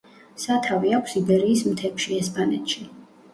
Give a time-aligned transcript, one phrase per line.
[0.43, 2.89] სათავე აქვს იბერიის მთებში, ესპანეთში.